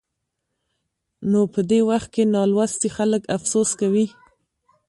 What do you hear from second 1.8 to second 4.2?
وخت کې نالوستي خلک افسوس کوي.